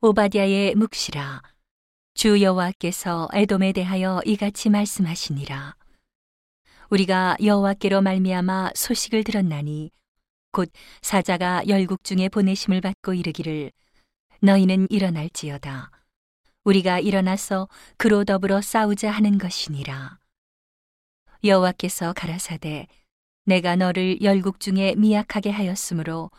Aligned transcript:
오바댜의 0.00 0.74
묵시라. 0.74 1.40
주 2.12 2.42
여호와께서 2.42 3.28
에돔에 3.32 3.72
대하여 3.72 4.20
이같이 4.26 4.68
말씀하시니라. 4.68 5.76
우리가 6.90 7.36
여호와께로 7.42 8.02
말미암아 8.02 8.72
소식을 8.74 9.24
들었나니 9.24 9.90
곧 10.52 10.70
사자가 11.00 11.62
열국 11.68 12.04
중에 12.04 12.28
보내심을 12.28 12.82
받고 12.82 13.14
이르기를 13.14 13.72
너희는 14.40 14.88
일어날지어다. 14.90 15.90
우리가 16.64 17.00
일어나서 17.00 17.68
그로 17.96 18.24
더불어 18.24 18.60
싸우자 18.60 19.10
하는 19.10 19.38
것이니라. 19.38 20.18
여호와께서 21.42 22.12
가라사대 22.12 22.88
내가 23.46 23.74
너를 23.76 24.20
열국 24.20 24.60
중에 24.60 24.94
미약하게 24.96 25.50
하였으므로 25.50 26.30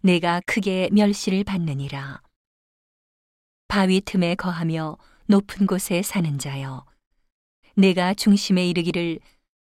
내가 0.00 0.40
크게 0.46 0.88
멸시를 0.92 1.44
받느니라 1.44 2.22
바위 3.72 4.02
틈에 4.02 4.34
거하며 4.34 4.98
높은 5.28 5.66
곳에 5.66 6.02
사는 6.02 6.38
자여 6.38 6.84
내가 7.74 8.12
중심에 8.12 8.68
이르기를 8.68 9.18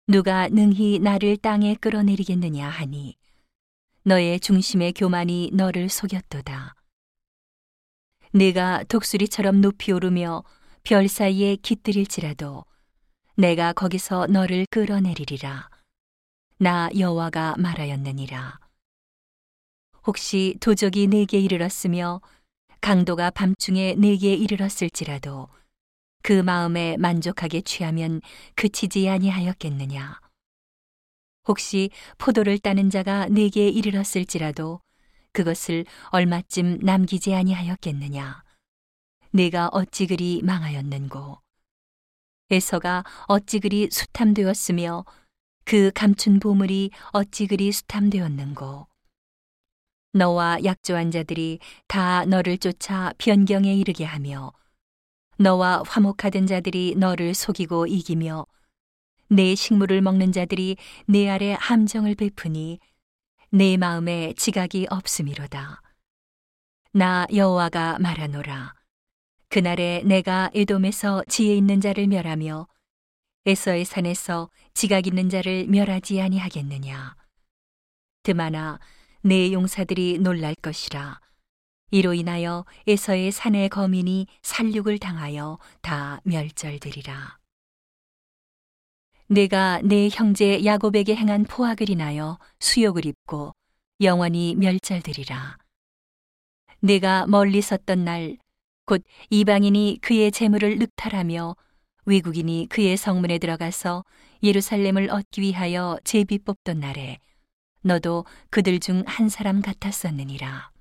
누가 0.08 0.50
능히 0.50 1.00
나를 1.00 1.38
땅에 1.38 1.76
끌어내리겠느냐 1.76 2.68
하니 2.68 3.16
너의 4.04 4.42
중심의 4.42 4.92
교만이 4.92 5.52
너를 5.54 5.88
속였도다. 5.88 6.76
내가 8.34 8.84
독수리처럼 8.90 9.62
높이 9.62 9.94
오르며 9.94 10.44
별 10.84 11.08
사이에 11.08 11.56
깃들일지라도 11.56 12.66
내가 13.38 13.72
거기서 13.72 14.28
너를 14.28 14.66
끌어내리리라. 14.70 15.70
나 16.58 16.90
여호와가 17.00 17.56
말하였느니라. 17.58 18.60
혹시 20.06 20.58
도적이 20.60 21.08
내게 21.08 21.40
이르렀으며 21.40 22.20
강도가 22.84 23.30
밤중에 23.30 23.96
내게 23.96 24.34
이르렀을지라도 24.34 25.48
그 26.22 26.34
마음에 26.34 26.98
만족하게 26.98 27.62
취하면 27.62 28.20
그치지 28.56 29.08
아니하였겠느냐. 29.08 30.20
혹시 31.48 31.92
포도를 32.18 32.60
따는 32.60 32.90
자가 32.90 33.28
내게 33.28 33.70
이르렀을지라도 33.70 34.82
그것을 35.32 35.86
얼마쯤 36.10 36.80
남기지 36.82 37.34
아니하였겠느냐. 37.34 38.44
내가 39.32 39.70
어찌 39.72 40.06
그리 40.06 40.42
망하였는고. 40.44 41.40
에서가 42.52 43.06
어찌 43.28 43.62
그리 43.62 43.88
수탐되었으며 43.90 45.06
그 45.64 45.90
감춘 45.96 46.42
보물이 46.42 46.92
어찌 47.14 47.48
그리 47.48 47.72
수탐되었는고. 47.72 48.93
너와 50.14 50.64
약조한 50.64 51.10
자들이 51.10 51.60
다 51.88 52.24
너를 52.26 52.58
쫓아 52.58 53.14
변경에 53.18 53.74
이르게 53.74 54.06
하며 54.06 54.52
너와 55.38 55.84
화목하던 55.88 56.46
자들이 56.46 56.96
너를 56.98 57.34
속이고 57.34 57.88
이기며 57.88 58.46
내 59.30 59.56
식물을 59.56 60.02
먹는 60.02 60.32
자들이 60.32 60.78
내 61.08 61.28
아래 61.28 61.56
함정을 61.60 62.14
베푸니 62.16 62.80
내 63.50 63.78
마음에 63.78 64.34
지각이 64.38 64.88
없음이로다. 64.90 65.82
나 66.92 67.26
여호와가 67.34 67.98
말하노라. 68.00 68.76
그날에 69.50 70.04
내가 70.06 70.52
에돔에서 70.54 71.24
지혜 71.28 71.56
있는 71.56 71.82
자를 71.82 72.08
멸하며 72.08 72.68
에서의 73.46 73.86
산에서 73.86 74.50
지각 74.76 75.08
있는 75.08 75.30
자를 75.30 75.66
멸하지 75.68 76.22
아니하겠느냐. 76.22 77.16
드마나 78.22 78.80
내 79.26 79.54
용사들이 79.54 80.18
놀랄 80.20 80.54
것이라. 80.56 81.22
이로 81.92 82.14
인하여 82.14 82.66
에서의 82.88 83.32
산의 83.32 83.70
거민이 83.70 84.28
살육을 84.42 85.00
당하여 85.00 85.60
다 85.82 86.20
멸절되리라. 86.26 87.38
내가 89.28 89.80
내 89.82 90.10
형제 90.12 90.66
야곱에게 90.66 91.16
행한 91.16 91.46
포악을 91.46 91.90
인하여 91.90 92.38
수욕을 92.60 93.06
입고 93.06 93.54
영원히 94.02 94.56
멸절되리라. 94.56 95.58
내가 96.82 97.26
멀리 97.26 97.62
섰던 97.62 98.04
날, 98.04 98.38
곧 98.86 99.06
이방인이 99.30 100.00
그의 100.02 100.34
재물을 100.34 100.78
늑탈하며 100.80 101.56
외국인이 102.04 102.68
그의 102.70 102.98
성문에 102.98 103.38
들어가서 103.38 104.04
예루살렘을 104.44 105.10
얻기 105.10 105.40
위하여 105.40 105.98
제비 106.04 106.40
뽑던 106.40 106.82
날에 106.82 107.20
너도 107.84 108.26
그들 108.50 108.80
중 108.80 109.04
한 109.06 109.30
사람 109.30 109.62
같았었느니라. 109.62 110.72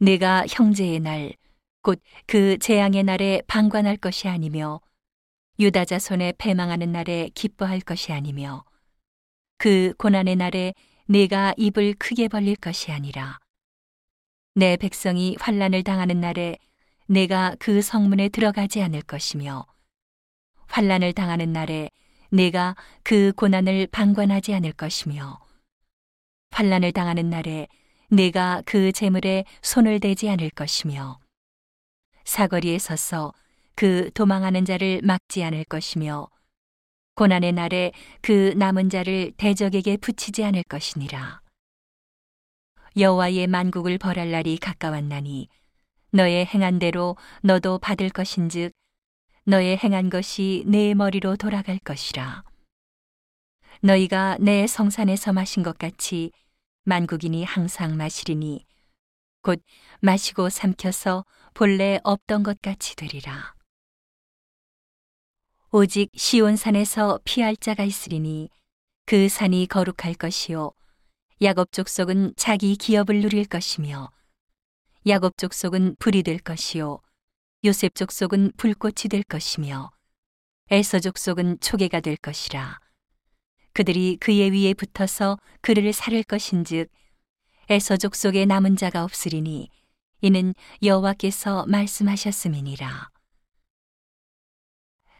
내가 0.00 0.44
형제의 0.48 1.00
날, 1.00 1.34
곧 1.82 2.00
그 2.26 2.58
재앙의 2.58 3.04
날에 3.04 3.42
방관할 3.46 3.96
것이 3.96 4.28
아니며 4.28 4.80
유다 5.58 5.84
자손의 5.84 6.34
패망하는 6.38 6.92
날에 6.92 7.30
기뻐할 7.34 7.80
것이 7.80 8.12
아니며 8.12 8.64
그 9.58 9.94
고난의 9.96 10.36
날에 10.36 10.74
내가 11.06 11.54
입을 11.56 11.94
크게 11.94 12.28
벌릴 12.28 12.56
것이 12.56 12.90
아니라 12.92 13.38
내 14.54 14.76
백성이 14.76 15.36
환란을 15.38 15.84
당하는 15.84 16.20
날에 16.20 16.58
내가 17.06 17.54
그 17.60 17.80
성문에 17.82 18.30
들어가지 18.30 18.82
않을 18.82 19.02
것이며 19.02 19.64
환란을 20.66 21.12
당하는 21.12 21.52
날에 21.52 21.90
내가 22.30 22.76
그 23.02 23.32
고난을 23.36 23.88
방관하지 23.88 24.54
않을 24.54 24.72
것이며 24.72 25.38
환란을 26.50 26.92
당하는 26.92 27.30
날에 27.30 27.68
내가 28.08 28.62
그 28.66 28.92
재물에 28.92 29.44
손을 29.62 30.00
대지 30.00 30.28
않을 30.30 30.50
것이며 30.50 31.18
사거리에 32.24 32.78
서서 32.78 33.32
그 33.74 34.10
도망하는 34.14 34.64
자를 34.64 35.00
막지 35.02 35.44
않을 35.44 35.64
것이며 35.64 36.28
고난의 37.14 37.52
날에 37.52 37.92
그 38.20 38.54
남은 38.56 38.90
자를 38.90 39.32
대적에게 39.36 39.96
붙이지 39.96 40.44
않을 40.44 40.62
것이니라. 40.64 41.40
여호와의 42.96 43.46
만국을 43.46 43.98
벌할 43.98 44.30
날이 44.30 44.56
가까웠나니 44.56 45.48
너의 46.12 46.46
행한 46.46 46.78
대로 46.78 47.16
너도 47.42 47.78
받을 47.78 48.08
것인즉 48.08 48.72
너의 49.48 49.76
행한 49.76 50.10
것이 50.10 50.64
내 50.66 50.92
머리로 50.92 51.36
돌아갈 51.36 51.78
것이라. 51.78 52.42
너희가 53.80 54.38
내 54.40 54.66
성산에서 54.66 55.32
마신 55.32 55.62
것 55.62 55.78
같이 55.78 56.32
만국인이 56.82 57.44
항상 57.44 57.96
마시리니 57.96 58.66
곧 59.42 59.62
마시고 60.00 60.48
삼켜서 60.48 61.24
본래 61.54 62.00
없던 62.02 62.42
것 62.42 62.60
같이 62.60 62.96
되리라. 62.96 63.54
오직 65.70 66.10
시온산에서 66.16 67.20
피할 67.22 67.56
자가 67.56 67.84
있으리니 67.84 68.48
그 69.04 69.28
산이 69.28 69.68
거룩할 69.68 70.14
것이요 70.14 70.72
야곱 71.40 71.70
족속은 71.70 72.32
자기 72.36 72.74
기업을 72.74 73.20
누릴 73.20 73.44
것이며 73.44 74.10
야곱 75.06 75.38
족속은 75.38 75.94
불이 76.00 76.24
될 76.24 76.40
것이요 76.40 76.98
요셉 77.66 77.96
족속은 77.96 78.52
불꽃이 78.56 79.08
될 79.10 79.24
것이며 79.24 79.90
에서 80.70 81.00
족속은 81.00 81.58
초계가 81.60 81.98
될 81.98 82.16
것이라. 82.16 82.78
그들이 83.72 84.18
그의 84.20 84.52
위에 84.52 84.72
붙어서 84.72 85.36
그를 85.62 85.92
살을 85.92 86.22
것인즉 86.22 86.88
에서 87.68 87.96
족속에 87.96 88.44
남은 88.46 88.76
자가 88.76 89.02
없으리니 89.02 89.68
이는 90.20 90.54
여호와께서 90.80 91.66
말씀하셨음이니라. 91.66 93.10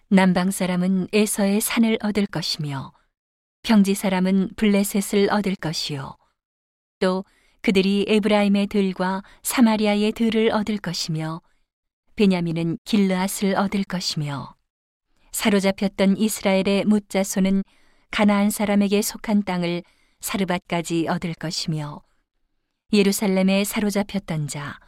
남방 0.09 0.53
사람은 0.53 1.09
에서의 1.13 1.61
산을 1.61 1.99
얻을 2.01 2.27
것이며 2.27 2.93
평지 3.63 3.97
사람은 3.97 4.51
블레셋을 4.55 5.31
얻을 5.33 5.57
것이요 5.57 6.17
또 7.01 7.25
그들이 7.61 8.05
에브라임의 8.07 8.69
들과 8.69 9.25
사마리아의 9.43 10.13
들을 10.13 10.53
얻을 10.53 10.79
것이며 10.79 11.41
베냐민은 12.17 12.79
길르앗을 12.85 13.55
얻을 13.57 13.85
것이며 13.85 14.55
사로잡혔던 15.33 16.17
이스라엘의 16.17 16.85
묻자손은 16.87 17.63
가나안 18.11 18.51
사람에게 18.51 19.03
속한 19.03 19.45
땅을 19.45 19.83
사르밧까지 20.21 21.09
얻을 21.09 21.35
것이며 21.35 22.03
예루살렘에 22.93 23.65
사로잡혔던 23.65 24.49
자 24.49 24.87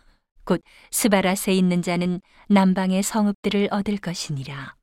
곧 0.48 0.62
스바라스에 0.92 1.52
있는 1.52 1.82
자는 1.82 2.22
남방의 2.48 3.02
성읍들을 3.02 3.68
얻을 3.70 3.98
것이니라. 3.98 4.76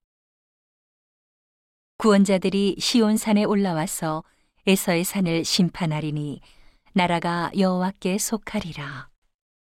구원자들이 1.97 2.75
시온산에 2.77 3.45
올라와서 3.45 4.23
에서의 4.67 5.03
산을 5.03 5.43
심판하리니 5.43 6.41
나라가 6.93 7.49
여호와께 7.57 8.19
속하리라 8.19 9.09